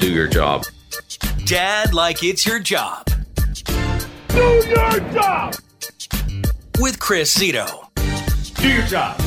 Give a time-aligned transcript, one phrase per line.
[0.00, 0.64] Do your job.
[1.44, 3.04] Dad Like It's Your Job.
[4.28, 5.54] Do your job!
[6.78, 7.86] With Chris Zito.
[8.54, 9.20] Do your job.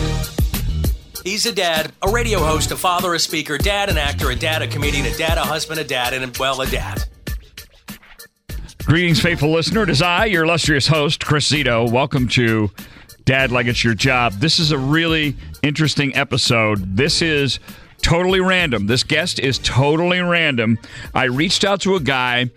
[1.24, 4.64] He's a dad, a radio host, a father, a speaker, dad, an actor, a dad,
[4.64, 7.04] a comedian, a dad, a husband, a dad, and well, a dad.
[8.84, 9.84] Greetings, faithful listener.
[9.84, 11.90] It is I, your illustrious host, Chris Zito.
[11.90, 12.72] Welcome to
[13.26, 14.34] Dad Like It's Your Job.
[14.40, 16.98] This is a really interesting episode.
[16.98, 17.60] This is
[18.04, 18.86] totally random.
[18.86, 20.78] This guest is totally random.
[21.16, 22.52] I reached out to a guy.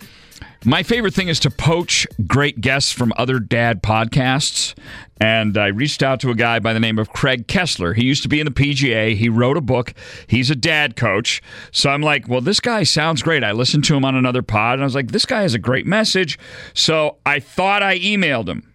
[0.64, 4.74] My favorite thing is to poach great guests from other dad podcasts.
[5.18, 7.95] And I reached out to a guy by the name of Craig Kessler.
[7.95, 9.16] He used to be in the PGA.
[9.16, 9.95] He wrote a book.
[10.27, 11.40] He's a dad coach.
[11.70, 13.45] So I'm like, well, this guy sounds great.
[13.45, 15.59] I listened to him on another pod and I was like, this guy has a
[15.59, 16.38] great message.
[16.74, 18.70] So I thought I emailed him.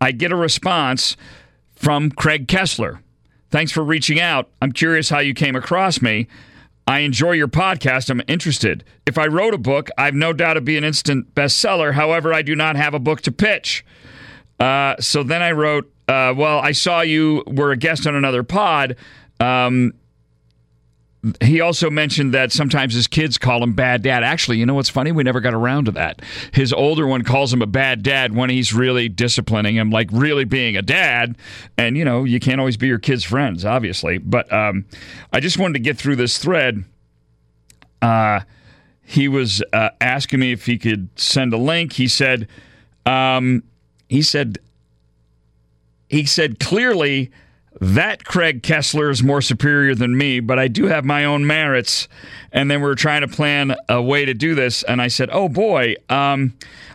[0.00, 1.16] I get a response
[1.74, 3.00] from Craig Kessler.
[3.56, 4.50] Thanks for reaching out.
[4.60, 6.26] I'm curious how you came across me.
[6.86, 8.10] I enjoy your podcast.
[8.10, 8.84] I'm interested.
[9.06, 11.94] If I wrote a book, I've no doubt it'd be an instant bestseller.
[11.94, 13.82] However, I do not have a book to pitch.
[14.60, 18.42] Uh, so then I wrote, uh, well, I saw you were a guest on another
[18.42, 18.96] pod.
[19.40, 19.94] Um,
[21.42, 24.22] he also mentioned that sometimes his kids call him bad dad.
[24.22, 25.12] Actually, you know what's funny?
[25.12, 26.22] We never got around to that.
[26.52, 30.44] His older one calls him a bad dad when he's really disciplining him, like really
[30.44, 31.36] being a dad.
[31.78, 34.18] And, you know, you can't always be your kids' friends, obviously.
[34.18, 34.84] But um,
[35.32, 36.84] I just wanted to get through this thread.
[38.02, 38.40] Uh,
[39.02, 41.94] he was uh, asking me if he could send a link.
[41.94, 42.48] He said,
[43.04, 43.62] um,
[44.08, 44.58] he said,
[46.08, 47.30] he said clearly
[47.80, 52.08] that Craig Kessler is more superior than me, but I do have my own merits.
[52.52, 54.82] And then we are trying to plan a way to do this.
[54.82, 56.54] And I said, oh boy, um,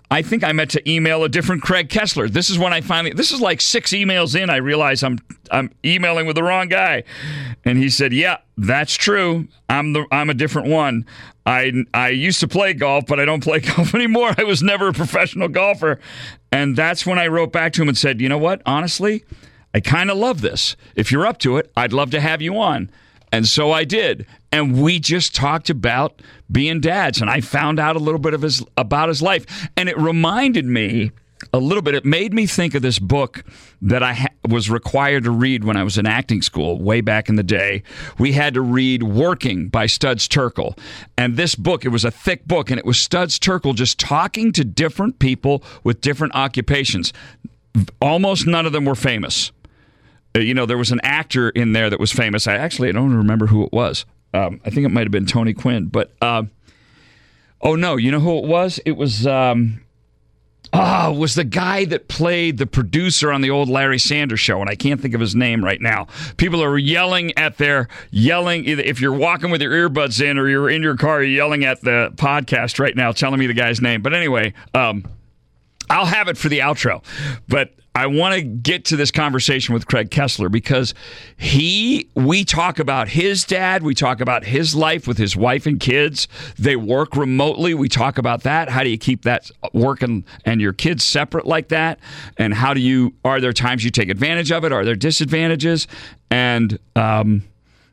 [0.10, 2.28] I think I meant to email a different Craig Kessler.
[2.28, 5.20] This is when I finally, this is like six emails in, I realize I'm,
[5.52, 7.04] I'm emailing with the wrong guy.
[7.64, 9.48] And he said, yeah, that's true.
[9.70, 11.06] I'm the, I'm a different one.
[11.46, 14.34] I, I used to play golf, but I don't play golf anymore.
[14.38, 16.00] I was never a professional golfer.
[16.52, 18.62] And that's when I wrote back to him and said, you know what?
[18.66, 19.24] Honestly,
[19.74, 20.76] I kind of love this.
[20.96, 22.90] If you're up to it, I'd love to have you on.
[23.32, 24.26] And so I did.
[24.52, 26.22] And we just talked about
[26.52, 29.88] being dads and I found out a little bit of his about his life and
[29.88, 31.12] it reminded me
[31.54, 33.44] a little bit it made me think of this book
[33.82, 37.30] that I ha- was required to read when I was in acting school way back
[37.30, 37.84] in the day.
[38.20, 40.78] We had to read Working by Studs Terkel.
[41.18, 44.52] And this book, it was a thick book and it was Studs Terkel just talking
[44.52, 47.14] to different people with different occupations.
[48.02, 49.52] Almost none of them were famous
[50.36, 52.48] you know, there was an actor in there that was famous.
[52.48, 54.06] I actually I don't remember who it was.
[54.34, 56.44] Um, I think it might have been Tony Quinn, but uh,
[57.62, 58.80] oh no, you know who it was?
[58.86, 59.82] It was um,
[60.72, 64.70] oh, was the guy that played the producer on the old Larry Sanders show, and
[64.70, 66.08] I can't think of his name right now.
[66.38, 68.64] People are yelling at their yelling.
[68.66, 71.82] If you're walking with your earbuds in or you're in your car, you're yelling at
[71.82, 74.02] the podcast right now, telling me the guy's name.
[74.02, 74.54] But anyway.
[74.74, 75.06] Um,
[75.92, 77.04] I'll have it for the outro.
[77.50, 80.94] But I want to get to this conversation with Craig Kessler because
[81.36, 83.84] he, we talk about his dad.
[83.84, 86.30] We talk about his life with his wife and kids.
[86.58, 87.74] They work remotely.
[87.74, 88.70] We talk about that.
[88.70, 92.00] How do you keep that working and your kids separate like that?
[92.38, 94.72] And how do you, are there times you take advantage of it?
[94.72, 95.88] Are there disadvantages?
[96.30, 97.44] And, um,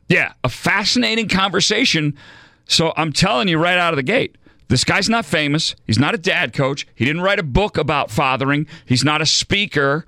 [0.07, 2.15] yeah, a fascinating conversation.
[2.67, 4.37] So I'm telling you right out of the gate,
[4.69, 5.75] this guy's not famous.
[5.85, 6.87] He's not a dad coach.
[6.95, 8.67] He didn't write a book about fathering.
[8.85, 10.05] He's not a speaker,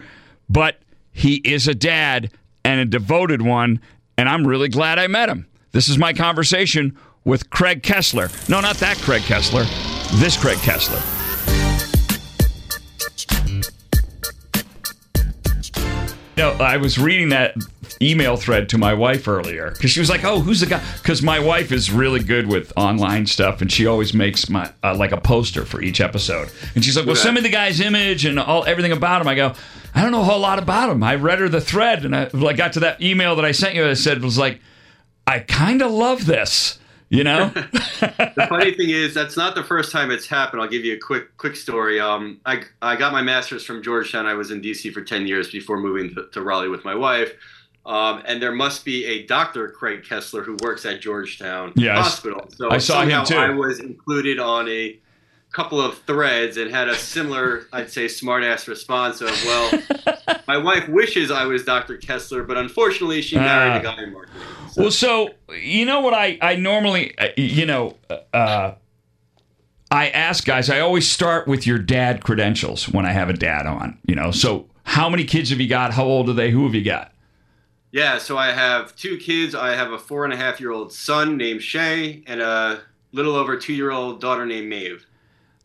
[0.48, 0.80] but
[1.12, 2.32] he is a dad
[2.64, 3.82] and a devoted one.
[4.18, 5.48] And I'm really glad I met him.
[5.72, 8.30] This is my conversation with Craig Kessler.
[8.48, 9.64] No, not that Craig Kessler.
[10.20, 11.21] This Craig Kessler.
[16.38, 17.56] Know, I was reading that
[18.02, 21.22] email thread to my wife earlier because she was like, "Oh, who's the guy?" Because
[21.22, 25.12] my wife is really good with online stuff, and she always makes my uh, like
[25.12, 26.50] a poster for each episode.
[26.74, 29.36] And she's like, "Well, send me the guy's image and all everything about him." I
[29.36, 29.54] go,
[29.94, 32.30] "I don't know a whole lot about him." I read her the thread, and I
[32.32, 33.86] like got to that email that I sent you.
[33.86, 34.62] I said was like,
[35.28, 36.80] "I kind of love this."
[37.12, 37.48] You know.
[38.00, 40.62] the funny thing is, that's not the first time it's happened.
[40.62, 42.00] I'll give you a quick quick story.
[42.00, 44.26] Um, I I got my master's from Georgetown.
[44.26, 44.92] I was in D.C.
[44.92, 47.34] for ten years before moving to, to Raleigh with my wife.
[47.86, 49.70] Um, and there must be a Dr.
[49.70, 51.98] Craig Kessler who works at Georgetown yes.
[51.98, 52.48] Hospital.
[52.56, 53.36] So I saw him too.
[53.36, 54.98] I was included on a
[55.52, 59.82] couple of threads and had a similar, I'd say, smartass response of, well,
[60.48, 61.98] my wife wishes I was Dr.
[61.98, 64.42] Kessler, but unfortunately she married uh, a guy in marketing.
[64.72, 64.82] So.
[64.82, 67.98] Well, so, you know what I, I normally, uh, you know,
[68.34, 68.74] uh,
[69.92, 73.66] I ask guys, I always start with your dad credentials when I have a dad
[73.66, 74.32] on, you know.
[74.32, 75.94] So, how many kids have you got?
[75.94, 76.50] How old are they?
[76.50, 77.12] Who have you got?
[77.92, 79.54] Yeah, so I have two kids.
[79.54, 82.80] I have a four and a half year old son named Shay and a
[83.12, 85.06] little over two year old daughter named Maeve.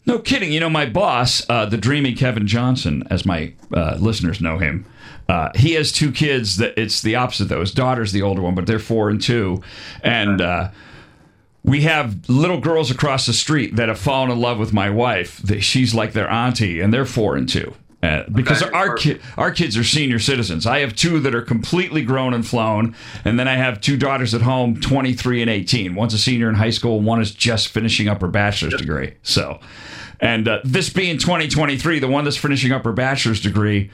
[0.06, 0.52] No kidding.
[0.52, 4.86] You know, my boss, uh, the dreamy Kevin Johnson, as my uh, listeners know him,
[5.28, 6.58] uh, he has two kids.
[6.58, 7.60] That it's the opposite though.
[7.60, 9.62] His daughter's the older one, but they're four and two,
[10.02, 10.70] and uh,
[11.64, 15.42] we have little girls across the street that have fallen in love with my wife.
[15.60, 17.74] She's like their auntie, and they're four and two.
[18.02, 20.66] Uh, because Okay, our ki- our kids are senior citizens.
[20.66, 22.94] I have two that are completely grown and flown,
[23.24, 25.94] and then I have two daughters at home, 23 and 18.
[25.94, 29.14] One's a senior in high school, one is just finishing up her bachelor's degree.
[29.22, 29.60] So,
[30.20, 33.90] and uh, this being 2023, the one that's finishing up her bachelor's degree,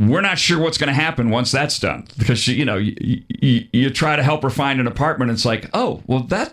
[0.00, 3.22] we're not sure what's going to happen once that's done because she, you know you,
[3.28, 5.30] you, you try to help her find an apartment.
[5.30, 6.52] And it's like, oh, well that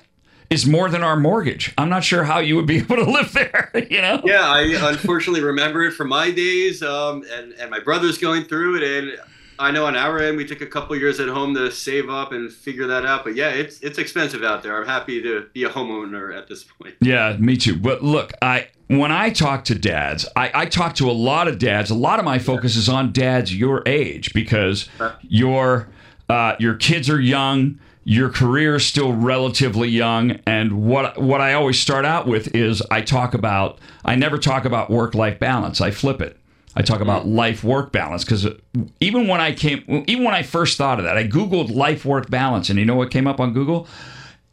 [0.51, 1.74] is more than our mortgage.
[1.77, 3.71] I'm not sure how you would be able to live there.
[3.92, 4.21] You know?
[4.24, 4.62] Yeah, I
[4.92, 9.19] unfortunately remember it from my days, um, and and my brother's going through it, and
[9.59, 12.31] I know on our end we took a couple years at home to save up
[12.31, 13.24] and figure that out.
[13.24, 14.80] But yeah, it's it's expensive out there.
[14.80, 16.95] I'm happy to be a homeowner at this point.
[17.01, 17.77] Yeah, me too.
[17.77, 21.59] But look, I when I talk to dads, I, I talk to a lot of
[21.59, 21.89] dads.
[21.89, 24.89] A lot of my focus is on dads your age because
[25.21, 25.89] your
[26.30, 31.53] uh, your kids are young, your career is still relatively young, and what what I
[31.53, 35.81] always start out with is I talk about I never talk about work life balance.
[35.81, 36.38] I flip it.
[36.75, 37.36] I talk about mm.
[37.36, 38.56] life work balance because uh,
[39.00, 42.30] even when I came, even when I first thought of that, I googled life work
[42.30, 43.88] balance, and you know what came up on Google?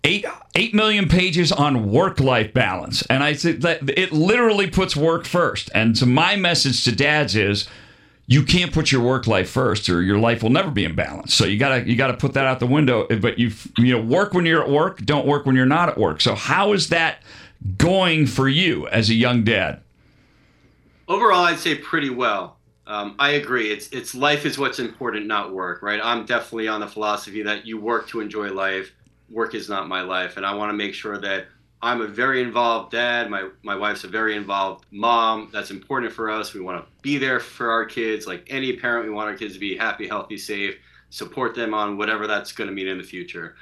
[0.05, 0.25] eight
[0.55, 5.25] eight million pages on work life balance, and I said that it literally puts work
[5.27, 5.71] first.
[5.75, 7.69] And so my message to dads is.
[8.31, 11.33] You can't put your work life first, or your life will never be in balance.
[11.33, 13.07] So you gotta you gotta put that out the window.
[13.09, 15.99] But you you know work when you're at work, don't work when you're not at
[15.99, 16.21] work.
[16.21, 17.23] So how is that
[17.79, 19.81] going for you as a young dad?
[21.09, 22.59] Overall, I'd say pretty well.
[22.87, 23.71] Um, I agree.
[23.71, 26.01] It's it's life is what's important, not work, right?
[26.03, 28.93] I'm definitely on the philosophy that you work to enjoy life.
[29.31, 31.47] Work is not my life, and I want to make sure that
[31.81, 33.31] I'm a very involved dad.
[33.31, 35.49] My my wife's a very involved mom.
[35.53, 36.53] That's important for us.
[36.55, 39.05] We want to be there for our kids, like any parent.
[39.07, 40.77] We want our kids to be happy, healthy, safe.
[41.11, 43.55] Support them on whatever that's going to mean in the future.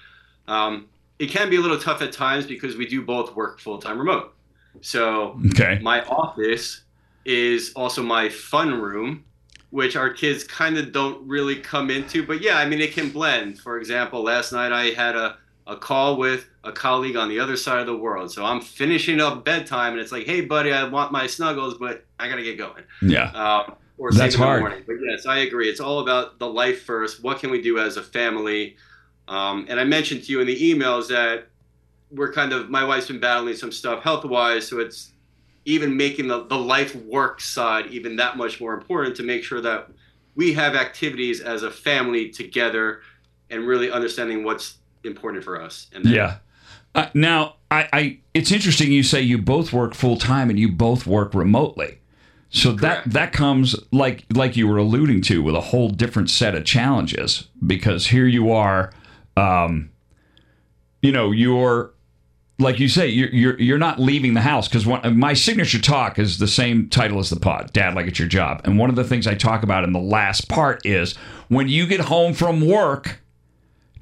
[0.49, 0.87] Um,
[1.19, 3.99] it can be a little tough at times because we do both work full time
[3.99, 4.35] remote.
[4.81, 5.79] So Okay.
[5.83, 6.83] my office
[7.25, 9.25] is also my fun room,
[9.71, 12.25] which our kids kind of don't really come into.
[12.27, 13.59] But yeah, I mean, it can blend.
[13.59, 15.37] For example, last night I had a,
[15.67, 18.33] a call with a colleague on the other side of the world.
[18.33, 22.05] So I'm finishing up bedtime and it's like, hey, buddy, I want my snuggles, but
[22.19, 22.85] I got to get going.
[23.03, 23.31] Yeah.
[23.33, 24.61] Um, or That's in the hard.
[24.61, 24.85] morning.
[24.87, 25.69] But yes, I agree.
[25.69, 27.23] It's all about the life first.
[27.23, 28.77] What can we do as a family?
[29.27, 31.49] Um, and I mentioned to you in the emails that
[32.11, 35.13] we're kind of my wife's been battling some stuff health wise, so it's
[35.65, 39.61] even making the, the life work side even that much more important to make sure
[39.61, 39.89] that
[40.37, 43.01] we have activities as a family together
[43.51, 44.77] and really understanding what's
[45.07, 45.87] important for us.
[45.95, 46.37] And then- Yeah.
[46.95, 50.71] Uh, now, I, I, it's interesting you say you both work full time and you
[50.73, 51.99] both work remotely.
[52.49, 56.55] So that that comes like like you were alluding to with a whole different set
[56.55, 58.93] of challenges because here you are,
[59.37, 59.91] um,
[61.03, 61.93] you know, you're
[62.59, 66.39] like you say you're you're, you're not leaving the house because my signature talk is
[66.39, 68.63] the same title as the pod, Dad, like it's your job.
[68.65, 71.15] And one of the things I talk about in the last part is
[71.49, 73.21] when you get home from work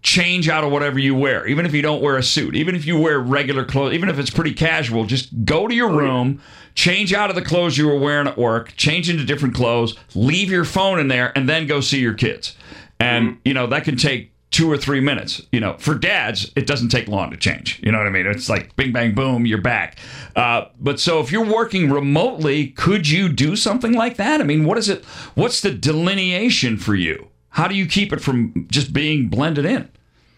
[0.04, 2.86] change out of whatever you wear, even if you don't wear a suit, even if
[2.86, 6.40] you wear regular clothes, even if it's pretty casual, just go to your room,
[6.74, 10.50] change out of the clothes you were wearing at work, change into different clothes, leave
[10.50, 12.54] your phone in there, and then go see your kids.
[13.00, 15.40] And, you know, that can take two or three minutes.
[15.52, 17.80] You know, for dads, it doesn't take long to change.
[17.82, 18.26] You know what I mean?
[18.26, 19.98] It's like bing, bang, boom, you're back.
[20.36, 24.42] Uh, but so if you're working remotely, could you do something like that?
[24.42, 25.04] I mean, what is it?
[25.34, 27.30] What's the delineation for you?
[27.54, 29.88] How do you keep it from just being blended in?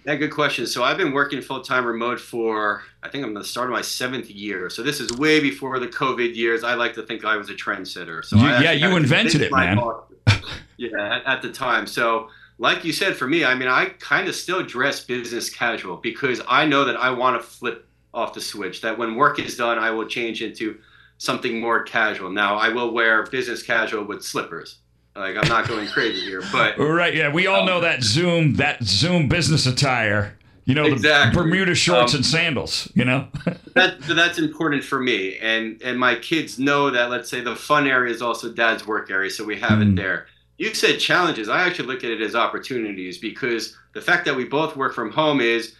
[0.04, 0.66] Yeah, good question.
[0.66, 3.80] So I've been working full time remote for I think I'm the start of my
[3.80, 4.68] seventh year.
[4.68, 6.62] So this is way before the COVID years.
[6.62, 8.23] I like to think I was a trendsetter.
[8.23, 9.80] So You- yeah, you invented it, man.
[10.76, 11.87] yeah, at, at the time.
[11.87, 15.96] So like you said, for me, I mean, I kind of still dress business casual
[15.96, 18.82] because I know that I want to flip off the switch.
[18.82, 20.78] That when work is done, I will change into
[21.16, 22.28] something more casual.
[22.30, 24.80] Now I will wear business casual with slippers.
[25.16, 28.82] Like I'm not going crazy here, but Right, yeah, we all know that Zoom, that
[28.85, 30.37] Zoom business attire.
[30.64, 31.30] You know, Exactly.
[31.30, 32.90] the Bermuda shorts Um, and sandals.
[32.94, 33.28] You know,
[33.75, 37.87] that that's important for me and and my kids know that let's say the fun
[37.87, 39.92] area is also dad's work area so we have Mm.
[39.92, 40.26] it there
[40.58, 44.44] you said challenges i actually look at it as opportunities because the fact that we
[44.44, 45.75] both work from home is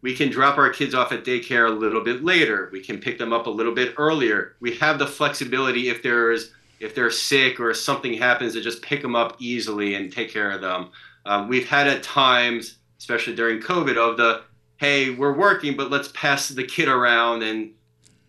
[0.00, 3.18] we can drop our kids off at daycare a little bit later we can pick
[3.18, 6.50] them up a little bit earlier we have the flexibility if there's
[6.82, 10.50] if they're sick or something happens to just pick them up easily and take care
[10.50, 10.90] of them
[11.24, 14.42] um, we've had at times especially during covid of the
[14.82, 17.70] hey, we're working, but let's pass the kid around and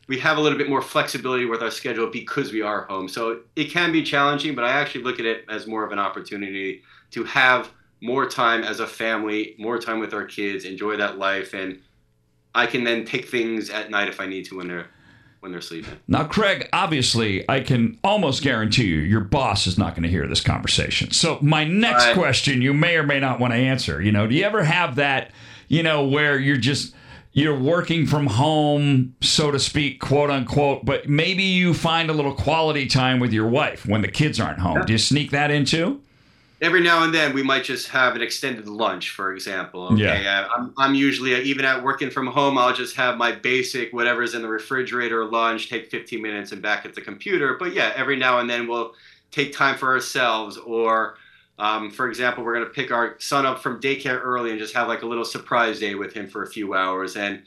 [0.07, 3.07] we have a little bit more flexibility with our schedule because we are home.
[3.07, 5.98] So it can be challenging, but I actually look at it as more of an
[5.98, 11.17] opportunity to have more time as a family, more time with our kids, enjoy that
[11.17, 11.81] life, and
[12.53, 14.91] I can then take things at night if I need to when they're
[15.43, 15.93] when they're sleeping.
[16.07, 20.25] Now, Craig, obviously, I can almost guarantee you your boss is not going to hear
[20.25, 21.12] this conversation.
[21.12, 22.15] So, my next Right.
[22.15, 24.01] question you may or may not want to answer.
[24.01, 25.31] You know, do you ever have that,
[25.67, 26.95] you know, where you're just
[27.33, 32.33] you're working from home, so to speak, quote unquote, but maybe you find a little
[32.33, 34.85] quality time with your wife when the kids aren't home.
[34.85, 36.00] Do you sneak that in too?
[36.63, 39.88] Every now and then, we might just have an extended lunch, for example.
[39.91, 40.48] Okay, Yeah.
[40.50, 42.58] uh, I'm, I'm usually even at working from home.
[42.58, 46.86] I'll just have my basic whatever's in the refrigerator lunch, take 15 minutes, and back
[46.86, 47.58] at the computer.
[47.60, 48.93] But yeah, every now and then we'll
[49.29, 50.55] take time for ourselves.
[50.58, 51.17] Or,
[51.60, 54.88] um, for example, we're gonna pick our son up from daycare early and just have
[54.88, 57.17] like a little surprise day with him for a few hours.
[57.17, 57.43] And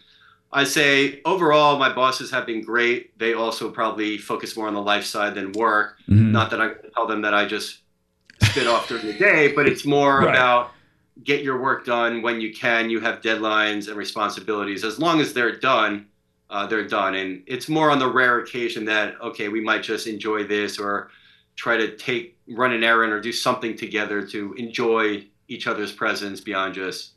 [0.52, 3.18] I say overall, my bosses have been great.
[3.18, 5.96] They also probably focus more on the life side than work.
[6.06, 6.32] Mhm.
[6.32, 7.78] Not that I tell them that I just
[8.56, 10.30] spit off during the day, but it's more Right.
[10.30, 10.72] about
[11.24, 12.88] get your work done when you can.
[12.90, 14.84] You have deadlines and responsibilities.
[14.84, 16.06] As long as they're done,
[16.48, 17.14] uh, they're done.
[17.14, 21.10] And it's more on the rare occasion that okay, we might just enjoy this or
[21.56, 26.40] try to take run an errand or do something together to enjoy each other's presence
[26.40, 27.12] beyond just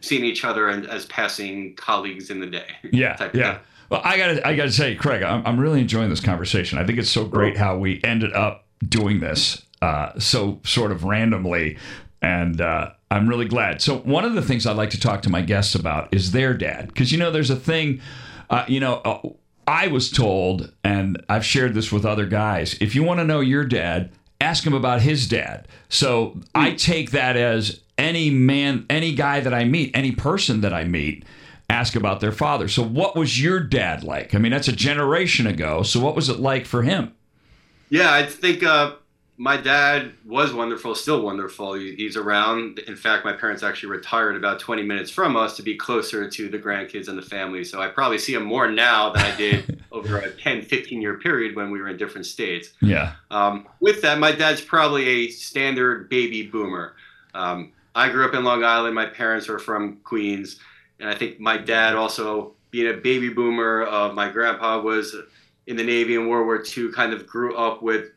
[0.00, 2.66] seeing each other and as passing colleagues in the day.
[2.92, 3.54] Yeah, type of yeah.
[3.54, 3.62] thing.
[3.90, 6.78] Well, I gotta, I gotta say, Craig, I'm, I'm really enjoying this conversation.
[6.78, 11.04] I think it's so great how we ended up doing this uh, so sort of
[11.04, 11.76] randomly,
[12.22, 13.82] and uh, I'm really glad.
[13.82, 16.54] So one of the things I'd like to talk to my guests about is their
[16.54, 18.00] dad, because you know, there's a thing,
[18.48, 18.94] uh, you know.
[19.04, 19.28] Uh,
[19.66, 22.76] I was told, and I've shared this with other guys.
[22.80, 25.68] If you want to know your dad, ask him about his dad.
[25.88, 30.74] So I take that as any man, any guy that I meet, any person that
[30.74, 31.24] I meet,
[31.70, 32.68] ask about their father.
[32.68, 34.34] So what was your dad like?
[34.34, 35.82] I mean, that's a generation ago.
[35.82, 37.14] So what was it like for him?
[37.88, 38.92] Yeah, I think uh,
[39.36, 41.74] my dad was wonderful, still wonderful.
[41.74, 42.78] He's around.
[42.80, 46.48] In fact, my parents actually retired about 20 minutes from us to be closer to
[46.48, 47.64] the grandkids and the family.
[47.64, 51.18] So I probably see him more now than I did over a 10, 15 year
[51.18, 52.70] period when we were in different states.
[52.80, 53.14] Yeah.
[53.32, 56.94] Um, with that, my dad's probably a standard baby boomer.
[57.34, 58.94] Um, I grew up in Long Island.
[58.94, 60.60] My parents are from Queens.
[61.00, 65.16] And I think my dad also, being a baby boomer, uh, my grandpa was
[65.66, 68.10] in the Navy in World War II, kind of grew up with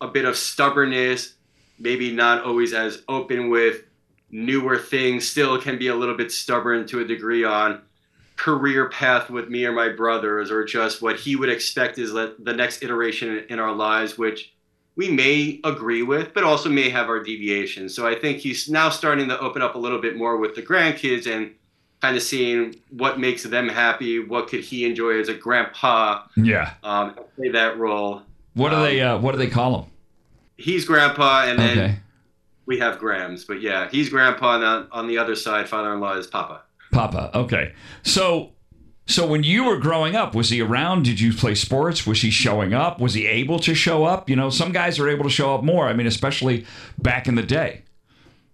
[0.00, 1.34] a bit of stubbornness,
[1.78, 3.82] maybe not always as open with
[4.30, 7.82] newer things, still can be a little bit stubborn to a degree on
[8.36, 12.34] career path with me or my brothers or just what he would expect is the
[12.38, 14.54] the next iteration in our lives which
[14.96, 18.88] we may agree with but also may have our deviations so i think he's now
[18.88, 21.50] starting to open up a little bit more with the grandkids and
[22.00, 26.72] kind of seeing what makes them happy what could he enjoy as a grandpa Yeah.
[26.82, 28.22] um, play that role
[28.54, 29.02] What do Um, they?
[29.02, 29.89] Uh, what do they call him?
[30.60, 31.96] He's grandpa and then Okay.
[32.66, 36.26] we have grams but yeah he's grandpa and on, on the other side father-in-law is
[36.26, 36.62] papa
[36.92, 37.30] Papa.
[37.38, 37.72] Okay.
[38.02, 38.50] So.
[39.06, 41.04] So when you were growing up, was he around?
[41.04, 42.06] Did you play sports?
[42.06, 43.00] Was he showing up?
[43.00, 44.28] Was he able to show up?
[44.30, 45.86] You know, some guys are able to show up more.
[45.88, 46.66] I mean, especially
[46.98, 47.82] back in the day.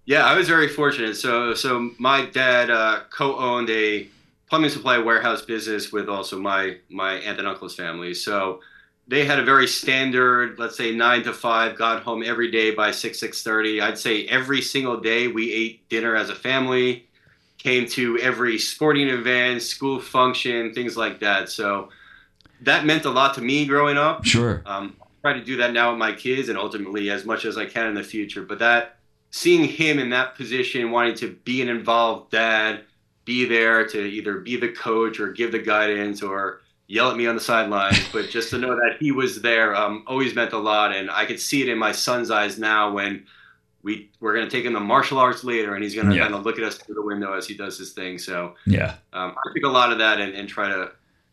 [0.07, 1.17] Yeah, I was very fortunate.
[1.17, 4.07] So, so my dad uh, co-owned a
[4.49, 8.15] plumbing supply warehouse business with also my my aunt and uncle's family.
[8.15, 8.61] So,
[9.09, 11.77] they had a very standard, let's say nine to five.
[11.77, 13.81] Got home every day by six six thirty.
[13.81, 17.07] I'd say every single day we ate dinner as a family.
[17.59, 21.49] Came to every sporting event, school function, things like that.
[21.49, 21.89] So,
[22.61, 24.25] that meant a lot to me growing up.
[24.25, 24.63] Sure.
[24.67, 27.57] Um, I try to do that now with my kids and ultimately as much as
[27.57, 28.43] I can in the future.
[28.43, 28.99] But that
[29.31, 32.83] seeing him in that position, wanting to be an involved dad,
[33.25, 37.27] be there to either be the coach or give the guidance or yell at me
[37.27, 40.59] on the sidelines, but just to know that he was there um, always meant a
[40.59, 40.95] lot.
[40.95, 43.27] And I could see it in my son's eyes now when
[43.83, 46.23] we we're going to take him to martial arts later and he's going to Yeah.
[46.23, 48.19] kind of look at us through the window as he does his thing.
[48.19, 48.95] So Yeah.
[49.13, 50.91] um, I take a lot of that and, and try to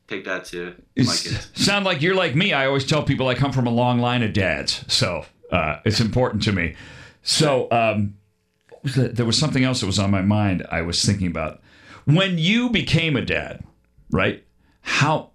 [0.07, 1.49] take that to my kids.
[1.55, 2.53] sound like you're like me.
[2.53, 5.99] I always tell people I come from a long line of dads, so uh, it's
[5.99, 6.75] important to me.
[7.23, 8.15] So um,
[8.69, 9.15] what was it?
[9.15, 10.65] there was something else that was on my mind.
[10.71, 11.61] I was thinking about
[12.05, 13.63] when you became a dad,
[14.11, 14.43] right?
[14.81, 15.31] How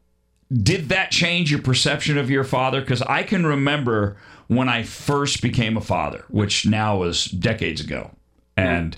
[0.52, 2.80] did that change your perception of your father?
[2.80, 8.12] Because I can remember when I first became a father, which now was decades ago,
[8.56, 8.96] and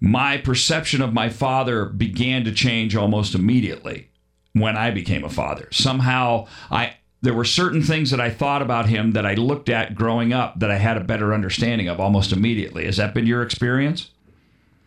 [0.00, 4.10] my perception of my father began to change almost immediately
[4.52, 5.68] when I became a father.
[5.72, 9.94] Somehow I there were certain things that I thought about him that I looked at
[9.94, 12.84] growing up that I had a better understanding of almost immediately.
[12.84, 14.10] Has that been your experience?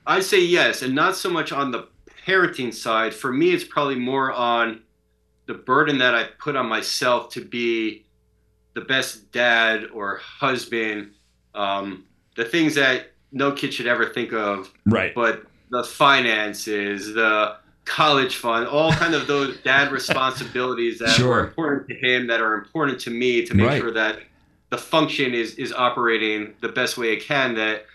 [0.06, 1.88] I say yes, and not so much on the
[2.28, 4.82] parenting side, for me, it's probably more on
[5.48, 8.06] the burden that I put on myself to be
[8.74, 11.12] the best dad or husband.
[11.56, 15.16] Um, the things that no kid should ever think of, Right.
[15.16, 21.34] but the finances, the college fund, all kind of those dad responsibilities that Sure.
[21.42, 23.82] are important to him, that are important to me to make Right.
[23.82, 24.20] sure that
[24.70, 27.56] the function is is operating the best way it can.
[27.56, 27.86] That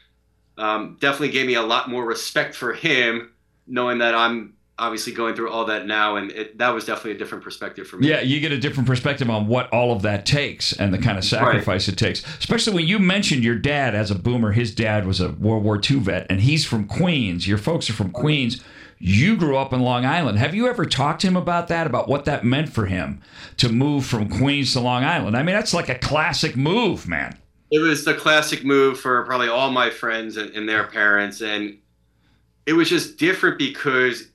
[0.59, 3.30] um, definitely gave me a lot more respect for him,
[3.66, 7.19] knowing that I'm obviously going through all that now, and it, that was definitely a
[7.19, 8.09] different perspective for me.
[8.09, 11.17] Yeah, you get a different perspective on what all of that takes and the kind
[11.17, 12.27] of sacrifice it takes.
[12.39, 14.51] Especially when you mentioned your dad as a boomer.
[14.51, 17.47] His dad was a World War II vet, and he's from Queens.
[17.47, 18.61] Your folks are from Queens.
[18.99, 20.39] You grew up in Long Island.
[20.39, 21.87] Have you ever talked to him about that?
[21.87, 23.23] About what that meant for him
[23.59, 25.37] to move from Queens to Long Island?
[25.37, 27.39] I mean, that's like a classic move, man.
[27.71, 31.79] It was the classic move for probably all my friends and, and their parents, and
[32.67, 34.29] it was just different because,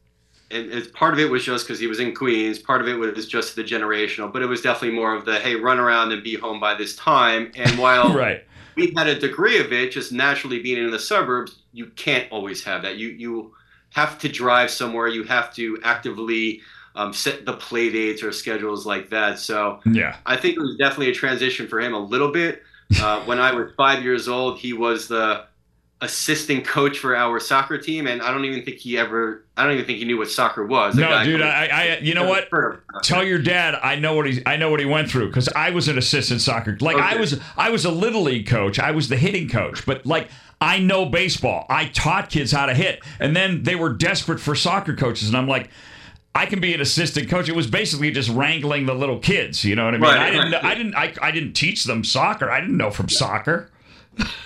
[0.51, 2.59] and part of it was just because he was in Queens.
[2.59, 5.55] Part of it was just the generational, but it was definitely more of the hey,
[5.55, 7.51] run around and be home by this time.
[7.55, 8.43] And while Right.
[8.75, 12.63] we had a degree of it, just naturally being in the suburbs, you can't always
[12.63, 12.97] have that.
[12.97, 13.53] You you
[13.91, 15.07] have to drive somewhere.
[15.07, 16.61] You have to actively
[16.95, 19.39] um, set the play dates or schedules like that.
[19.39, 20.17] So Yeah.
[20.25, 22.63] I think it was definitely a transition for him a little bit.
[23.01, 25.45] Uh, when I was five years old, he was the
[26.01, 29.43] assistant coach for our soccer team, and I don't even think he ever.
[29.55, 30.95] I don't even think he knew what soccer was.
[30.95, 31.41] The No, dude.
[31.41, 32.49] I, I, you know what?
[33.03, 35.71] Tell your dad I know what he I know what he went through because I
[35.71, 39.07] was an assistant soccer like I was I was a little league coach I was
[39.09, 43.35] the hitting coach but like I know baseball I taught kids how to hit and
[43.35, 45.69] then they were desperate for soccer coaches and I'm like
[46.33, 49.75] I can be an assistant coach it was basically just wrangling the little kids you
[49.75, 50.65] know what I mean Right, I didn't right.
[50.65, 53.69] I didn't I, I didn't teach them soccer I didn't know from soccer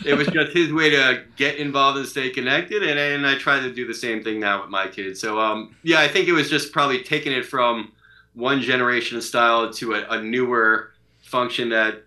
[0.05, 3.59] it was just his way to get involved and stay connected, and, and I try
[3.59, 5.19] to do the same thing now with my kids.
[5.19, 7.91] So um, yeah, I think it was just probably taking it from
[8.33, 12.03] one generation of style to a, a newer function that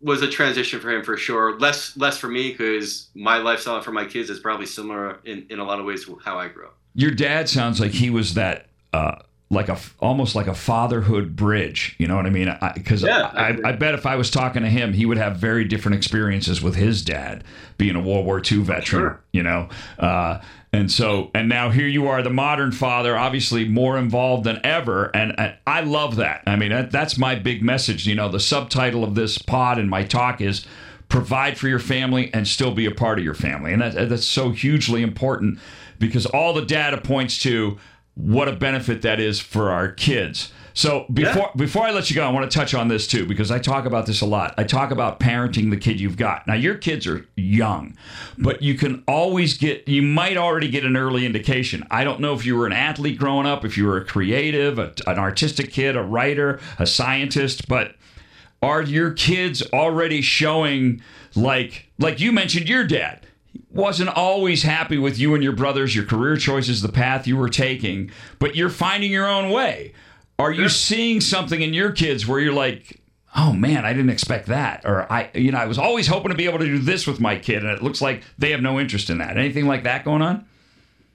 [0.00, 1.58] was a transition for him for sure.
[1.58, 5.58] Less less for me because my lifestyle for my kids is probably similar in, in
[5.58, 6.76] a lot of ways to how I grew up.
[6.94, 9.16] Your dad sounds like he was that, uh,
[9.50, 11.96] like a almost like a fatherhood bridge.
[11.98, 12.54] You know what I mean?
[12.74, 15.36] Because Yeah, I, I, I bet if I was talking to him, he would have
[15.36, 17.44] very different experiences with his dad
[17.78, 18.84] being a World War II veteran.
[18.84, 19.20] Sure.
[19.32, 20.40] You know, uh,
[20.72, 25.06] and so and now here you are, the modern father, obviously more involved than ever,
[25.16, 26.42] and, and I love that.
[26.46, 28.06] I mean, that, that's my big message.
[28.06, 30.66] You know, the subtitle of this pod and my talk is
[31.08, 33.72] provide for your family and still be a part of your family.
[33.72, 35.58] And that, that's so hugely important
[35.98, 37.78] because all the data points to
[38.18, 40.52] what a benefit that is for our kids.
[40.74, 43.50] So before before I let you go, I want to touch on this too because
[43.50, 44.54] I talk about this a lot.
[44.56, 46.46] I talk about parenting the kid you've got.
[46.46, 47.96] Now your kids are young,
[48.36, 51.84] but you can always get you might already get an early indication.
[51.90, 54.78] I don't know if you were an athlete growing up, if you were a creative,
[54.78, 57.94] a, an artistic kid, a writer, a scientist, but
[58.62, 61.02] are your kids already showing
[61.34, 63.26] like like you mentioned your dad
[63.70, 67.48] wasn't always happy with you and your brothers your career choices the path you were
[67.48, 69.92] taking but you're finding your own way
[70.38, 73.00] are you seeing something in your kids where you're like
[73.36, 76.36] oh man i didn't expect that or i you know i was always hoping to
[76.36, 78.80] be able to do this with my kid and it looks like they have no
[78.80, 80.44] interest in that anything like that going on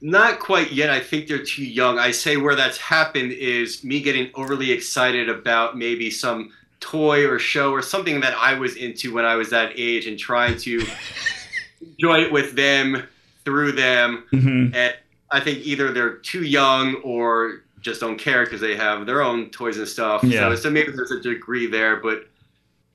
[0.01, 0.89] Not quite yet.
[0.89, 1.97] I think they're too young.
[1.97, 7.39] I say where that's happened is me getting overly excited about maybe some toy or
[7.39, 10.85] show or something that I was into when I was that age and trying to
[11.85, 13.03] enjoy it with them
[13.45, 14.25] through them.
[14.31, 14.75] mm-hmm.
[14.75, 14.95] And
[15.31, 19.49] I think either they're too young or just don't care because they have their own
[19.49, 20.23] toys and stuff.
[20.23, 20.49] Yeah.
[20.49, 22.27] So, so maybe there's a degree there, but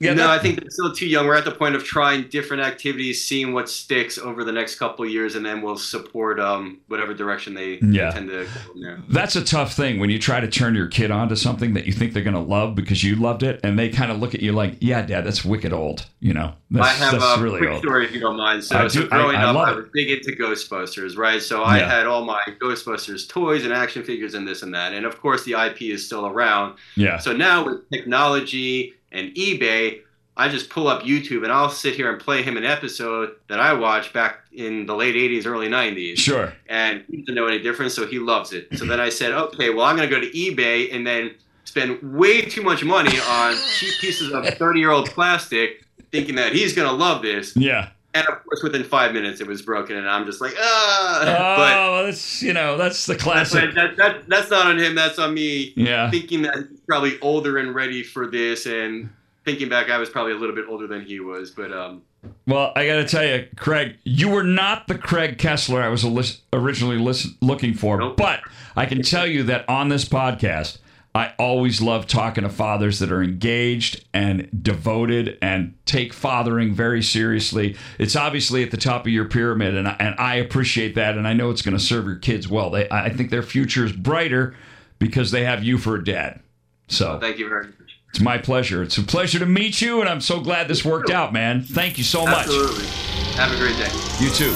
[0.01, 1.27] yeah no, I think they're still too young.
[1.27, 5.05] We're at the point of trying different activities, seeing what sticks over the next couple
[5.05, 8.11] of years, and then we'll support um, whatever direction they Yeah.
[8.11, 9.03] tend to go in.
[9.09, 11.93] That's a tough thing when you try to turn your kid onto something that you
[11.93, 14.41] think they're going to love because you loved it, and they kind of look at
[14.43, 17.59] you like, "Yeah, Dad, that's wicked old." You know, that's, I have that's a really
[17.59, 17.83] quick old.
[17.83, 18.65] story if you don't mind.
[18.65, 19.77] So, I so do- I- growing I up, love I it.
[19.77, 21.41] was big into Ghostbusters, right?
[21.43, 21.89] So I Yeah.
[21.91, 24.93] had all my Ghostbusters toys and action figures and this and that.
[24.93, 26.75] And of course, the IP is still around.
[26.97, 30.01] Yeah, So now with technology and eBay,
[30.37, 33.59] I just pull up YouTube and I'll sit here and play him an episode that
[33.59, 36.18] I watched back in the late 80s, early 90s.
[36.18, 36.53] sure.
[36.68, 38.68] And he doesn't know any difference, so he loves it.
[38.79, 42.01] So then I said, okay, well, I'm going to go to eBay and then spend
[42.03, 46.73] way too much money on cheap pieces of 30 year old plastic, thinking that he's
[46.73, 47.57] going to love this.
[47.57, 47.90] Yeah.
[48.14, 51.75] And of course, within five minutes, it was broken, and I'm just like, ah.
[51.77, 53.64] Oh, that's you know that's the but classic.
[53.66, 54.94] but that, that, that's not on him.
[54.94, 55.73] That's on me.
[55.77, 56.11] Yeah.
[56.11, 59.11] Thinking that he's probably older and ready for this, and
[59.44, 61.51] thinking back, I was probably a little bit older than he was.
[61.51, 62.03] But um,
[62.47, 66.40] Well, I got to tell you, Craig, you were not the Craig Kessler I was
[66.53, 66.99] originally
[67.40, 67.99] looking for.
[67.99, 68.16] Nope.
[68.16, 68.40] But
[68.75, 70.79] I can tell you that on this podcast,
[71.18, 77.02] I always love talking to fathers that are engaged and devoted and take fathering very
[77.02, 77.76] seriously.
[77.98, 81.26] It's obviously at the top of your pyramid, and I, and I appreciate that, and
[81.26, 82.70] I know it's going to serve your kids well.
[82.70, 84.54] They, I think their future is brighter
[85.00, 86.38] because they have you for a dad.
[86.87, 87.74] So Thank you very much.
[88.11, 88.85] it's my pleasure.
[88.85, 91.62] It's a pleasure to meet you, and I'm so glad this worked out, man.
[91.62, 92.46] Thank you so much.
[92.46, 92.87] Absolutely.
[93.35, 93.90] Have a great day.
[94.20, 94.54] You too.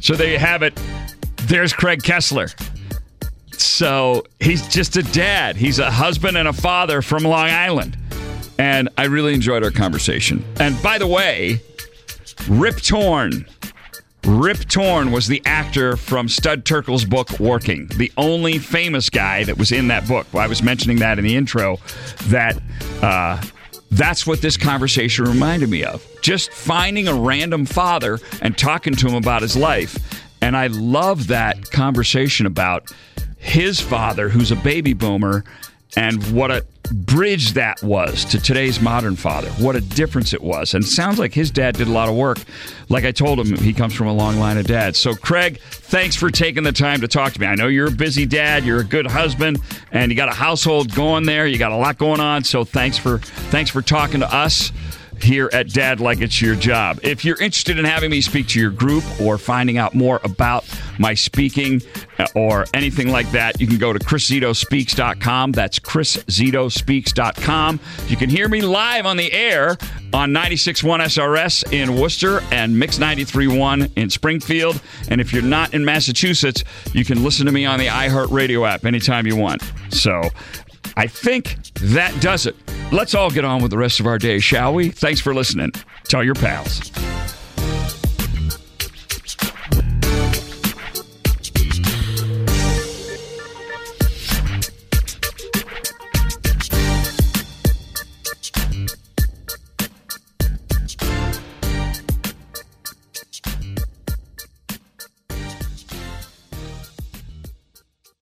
[0.00, 0.80] So there you have it.
[1.46, 2.48] There's Craig Kessler.
[3.52, 5.56] So he's just a dad.
[5.56, 7.96] He's a husband and a father from Long Island.
[8.58, 10.44] And I really enjoyed our conversation.
[10.58, 11.60] And by the way,
[12.48, 13.46] Rip Torn.
[14.24, 19.56] Rip Torn was the actor from Studs Terkel's book Working, the only famous guy that
[19.56, 20.26] was in that book.
[20.32, 21.78] Well, I was mentioning that in the intro
[22.24, 22.60] that
[23.02, 23.40] uh,
[23.92, 26.04] that's what this conversation reminded me of.
[26.22, 29.96] Just finding a random father and talking to him about his life.
[30.40, 32.92] And I love that conversation about
[33.38, 35.44] his father, who's a baby boomer,
[35.96, 39.48] and what a bridge that was to today's modern father.
[39.52, 40.74] What a difference it was.
[40.74, 42.38] And it sounds like his dad did a lot of work.
[42.88, 44.98] Like I told him, he comes from a long line of dads.
[44.98, 47.46] So, Craig, thanks for taking the time to talk to me.
[47.46, 49.58] I know you're a busy dad, you're a good husband,
[49.90, 51.46] and you got a household going there.
[51.46, 52.44] You got a lot going on.
[52.44, 54.72] So, thanks for thanks for talking to us
[55.22, 57.00] here at Dad Like It's Your Job.
[57.02, 60.64] If you're interested in having me speak to your group or finding out more about
[60.98, 61.82] my speaking
[62.18, 65.52] uh, or anything like that, you can go to chriszitospeaks.com.
[65.52, 67.80] That's chriszitospeaks.com.
[68.08, 69.76] You can hear me live on the air
[70.12, 74.80] on 96.1 SRS in Worcester and Mix 93.1 in Springfield.
[75.08, 78.84] And if you're not in Massachusetts, you can listen to me on the iHeartRadio app
[78.84, 79.62] anytime you want.
[79.90, 80.22] So
[80.96, 82.56] I think that does it.
[82.92, 84.90] Let's all get on with the rest of our day, shall we?
[84.90, 85.72] Thanks for listening.
[86.04, 86.92] Tell your pals.